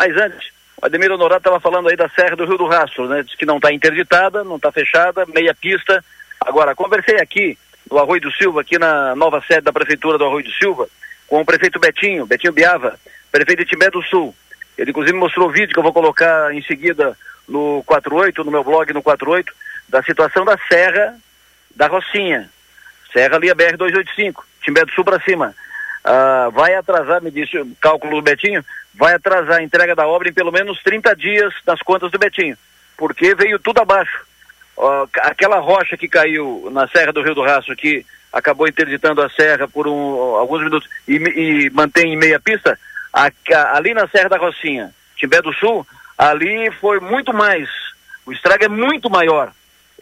[0.00, 0.48] Mas antes,
[0.80, 3.22] o Ademir Honorato estava falando aí da Serra do Rio do Rastro, né?
[3.22, 6.02] Diz que não está interditada, não está fechada, meia pista.
[6.40, 7.58] Agora, conversei aqui
[7.90, 10.88] no Arroio do Silva, aqui na nova sede da Prefeitura do Arroio do Silva,
[11.28, 12.98] com o prefeito Betinho, Betinho Biava,
[13.30, 14.34] prefeito de Timbé do Sul.
[14.78, 17.14] Ele inclusive mostrou o vídeo que eu vou colocar em seguida
[17.46, 19.52] no 48, no meu blog no 48,
[19.86, 21.14] da situação da Serra
[21.76, 22.48] da Rocinha.
[23.12, 25.54] Serra ali a BR-285, Timbé do Sul para cima.
[26.04, 28.64] Uh, vai atrasar, me disse o cálculo do Betinho,
[28.94, 32.56] vai atrasar a entrega da obra em pelo menos 30 dias nas contas do Betinho,
[32.96, 34.24] porque veio tudo abaixo.
[34.76, 39.28] Uh, aquela rocha que caiu na Serra do Rio do Rastro, que acabou interditando a
[39.28, 42.78] serra por um, alguns minutos e, e, mantém em meia pista,
[43.12, 47.68] a, a, ali na Serra da Rocinha, Timbé do Sul, ali foi muito mais,
[48.24, 49.52] o estrago é muito maior.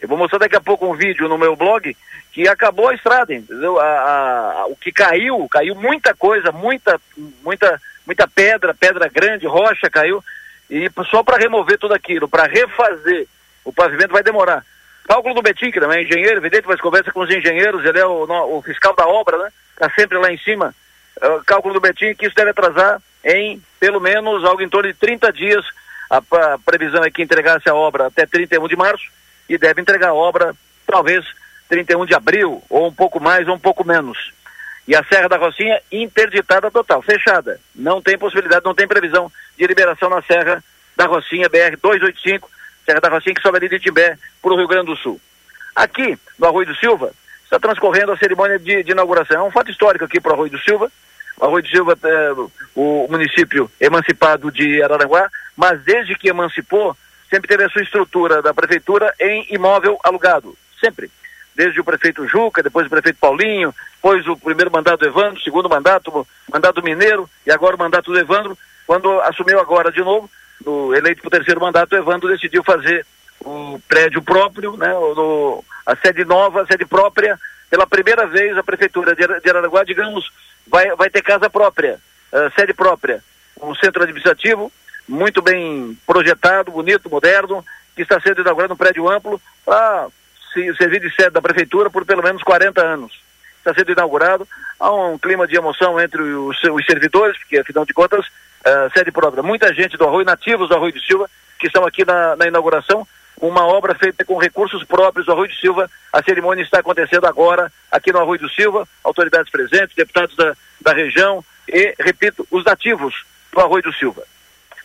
[0.01, 1.95] Eu vou mostrar daqui a pouco um vídeo no meu blog
[2.31, 3.79] que acabou a estrada, entendeu?
[3.79, 6.99] A, a, o que caiu, caiu muita coisa, muita,
[7.43, 10.23] muita, muita pedra, pedra grande, rocha caiu,
[10.69, 13.27] e só para remover tudo aquilo, para refazer
[13.65, 14.63] o pavimento vai demorar.
[15.07, 18.05] Cálculo do Betim, que também é engenheiro, evidente, mas conversa com os engenheiros, ele é
[18.05, 19.49] o, o fiscal da obra, né?
[19.73, 20.73] Está sempre lá em cima.
[21.17, 24.97] Uh, cálculo do Betim que isso deve atrasar em pelo menos algo em torno de
[24.97, 25.65] 30 dias.
[26.09, 29.09] A, a previsão é que entregasse a obra até 31 de março
[29.49, 30.55] e deve entregar a obra
[30.85, 31.25] talvez
[31.67, 34.31] 31 de abril, ou um pouco mais ou um pouco menos.
[34.87, 37.59] E a Serra da Rocinha interditada total, fechada.
[37.75, 40.63] Não tem possibilidade, não tem previsão de liberação na Serra
[40.97, 42.49] da Rocinha, BR 285,
[42.85, 45.21] Serra da Rocinha, que sobe ali de Timbé para o Rio Grande do Sul.
[45.75, 47.13] Aqui, no Arroio do Silva,
[47.43, 49.37] está transcorrendo a cerimônia de, de inauguração.
[49.37, 50.91] É um fato histórico aqui para o Arroio do Silva.
[51.39, 52.31] O Arroio do Silva é
[52.75, 56.97] o município emancipado de Araranguá, mas desde que emancipou,
[57.29, 60.57] sempre teve a sua estrutura da prefeitura em imóvel alugado.
[60.79, 61.11] Sempre
[61.55, 65.69] desde o prefeito Juca, depois o prefeito Paulinho, depois o primeiro mandato do Evandro, segundo
[65.69, 68.57] mandato, mandato Mineiro e agora o mandato do Evandro.
[68.87, 70.29] Quando assumiu agora de novo,
[70.65, 73.05] no, eleito para o terceiro mandato, o Evandro decidiu fazer
[73.41, 77.37] o prédio próprio, né, no, a sede nova, a sede própria.
[77.69, 80.31] Pela primeira vez, a prefeitura de Araraguá, digamos,
[80.65, 81.99] vai, vai ter casa própria,
[82.31, 83.23] uh, sede própria,
[83.61, 84.71] um centro administrativo
[85.09, 87.65] muito bem projetado, bonito, moderno,
[87.95, 90.07] que está sendo inaugurado um prédio amplo para
[90.53, 93.19] se, servir de sede da prefeitura por pelo menos 40 anos.
[93.57, 94.47] Está sendo inaugurado,
[94.79, 99.11] há um clima de emoção entre os, os servidores, porque afinal de contas, uh, sede
[99.11, 99.43] própria.
[99.43, 103.05] Muita gente do Arroio, nativos do Arroio de Silva, que estão aqui na, na inauguração,
[103.41, 105.89] uma obra feita com recursos próprios do Arroio de Silva.
[106.13, 110.93] A cerimônia está acontecendo agora aqui no Arroio do Silva, autoridades presentes, deputados da, da
[110.93, 114.23] região e, repito, os nativos do Arroio do Silva.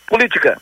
[0.06, 0.60] Política.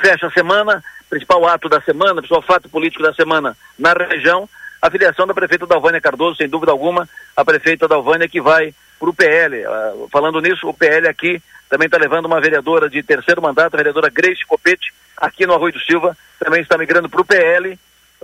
[0.00, 4.48] Fecha a semana, principal ato da semana, principal fato político da semana na região,
[4.80, 9.10] a filiação da prefeita Dalvânia Cardoso, sem dúvida alguma, a prefeita Dalvânia que vai para
[9.10, 9.66] o PL.
[9.66, 13.76] Uh, falando nisso, o PL aqui também está levando uma vereadora de terceiro mandato, a
[13.76, 17.78] vereadora Grace Copete, aqui no Arroio do Silva, também está migrando para o PL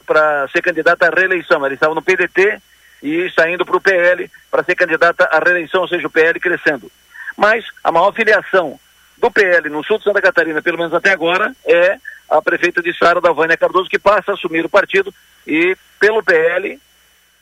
[0.06, 1.64] para ser candidata à reeleição.
[1.64, 2.60] Ela estava no PDT
[3.03, 6.41] e está indo para o PL para ser candidata à reeleição, ou seja, o PL
[6.41, 6.91] crescendo.
[7.36, 8.80] Mas a maior filiação
[9.19, 12.97] do PL no sul de Santa Catarina, pelo menos até agora, é a prefeita de
[12.97, 15.15] Sara da Vânia Cardoso, que passa a assumir o partido
[15.47, 16.78] e pelo PL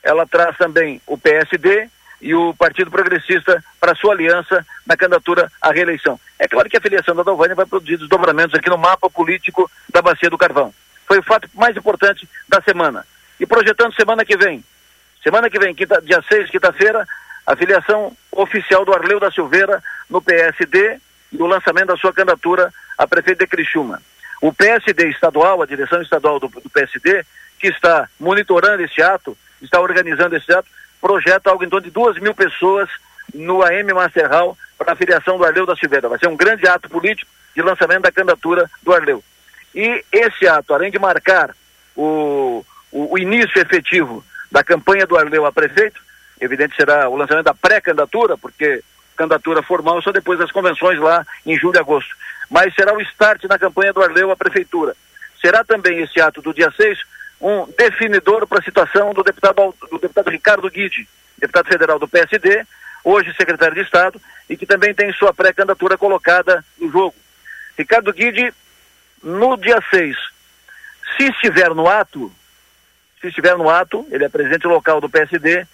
[0.03, 1.89] ela traz também o PSD
[2.21, 6.19] e o Partido Progressista para sua aliança na candidatura à reeleição.
[6.37, 10.01] É claro que a filiação da Dalvânia vai produzir desdobramentos aqui no mapa político da
[10.01, 10.73] Bacia do Carvão.
[11.07, 13.05] Foi o fato mais importante da semana.
[13.39, 14.63] E projetando semana que vem,
[15.23, 17.05] semana que vem, quinta, dia 6, quinta-feira,
[17.45, 20.99] a filiação oficial do Arleu da Silveira no PSD
[21.37, 24.01] e o lançamento da sua candidatura a prefeito de Criciúma.
[24.41, 27.25] O PSD estadual, a direção estadual do, do PSD,
[27.59, 30.67] que está monitorando esse ato, está organizando esse ato,
[31.01, 32.89] projeta algo em torno de duas mil pessoas
[33.33, 36.09] no AM Master Hall para a filiação do Arleu da Silveira.
[36.09, 39.23] Vai ser um grande ato político de lançamento da candidatura do Arleu.
[39.73, 41.55] E esse ato, além de marcar
[41.95, 46.01] o, o, o início efetivo da campanha do Arleu a prefeito,
[46.39, 48.83] evidente será o lançamento da pré-candidatura, porque
[49.15, 52.15] candidatura formal só depois das convenções lá em julho e agosto.
[52.49, 54.95] Mas será o start na campanha do Arleu à prefeitura.
[55.41, 56.99] Será também esse ato do dia 6
[57.41, 61.07] um definidor para a situação do deputado, do deputado Ricardo Guide,
[61.37, 62.65] deputado federal do PSD,
[63.03, 64.19] hoje secretário de Estado,
[64.49, 67.15] e que também tem sua pré-candidatura colocada no jogo.
[67.77, 68.53] Ricardo Guide,
[69.21, 70.15] no dia 6,
[71.17, 72.31] se estiver no ato,
[73.21, 75.65] se estiver no ato, ele é presidente local do PSD,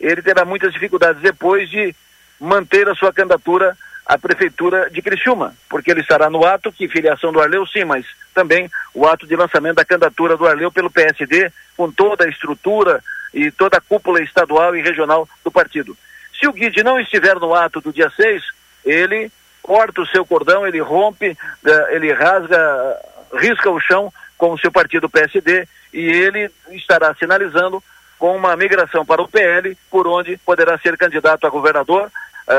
[0.00, 1.94] ele terá muitas dificuldades depois de
[2.42, 7.32] manter a sua candidatura à prefeitura de Criciúma, porque ele estará no ato que filiação
[7.32, 8.04] do Arleu sim, mas
[8.34, 13.02] também o ato de lançamento da candidatura do Arleu pelo PSD, com toda a estrutura
[13.32, 15.96] e toda a cúpula estadual e regional do partido.
[16.38, 18.42] Se o Guide não estiver no ato do dia 6,
[18.84, 19.30] ele
[19.62, 22.96] corta o seu cordão, ele rompe, eh, ele rasga,
[23.34, 27.82] risca o chão com o seu partido PSD e ele estará sinalizando
[28.18, 32.10] com uma migração para o PL, por onde poderá ser candidato a governador,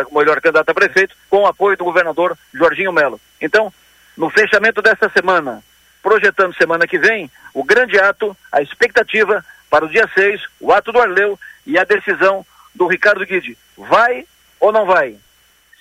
[0.01, 3.19] uh, melhor candidato a prefeito, com o apoio do governador Jorginho Melo.
[3.41, 3.73] Então,
[4.17, 5.63] no fechamento desta semana,
[6.01, 10.91] projetando semana que vem, o grande ato, a expectativa para o dia 6, o ato
[10.91, 12.45] do Arleu e a decisão
[12.75, 13.57] do Ricardo Guide.
[13.77, 14.25] Vai
[14.59, 15.15] ou não vai?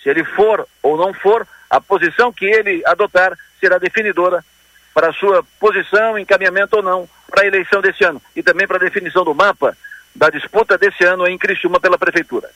[0.03, 4.45] Se ele for ou não for, a posição que ele adotar será definidora
[4.93, 8.77] para a sua posição, encaminhamento ou não para a eleição desse ano e também para
[8.77, 9.77] a definição do mapa
[10.15, 12.51] da disputa desse ano em Criciúma pela Prefeitura.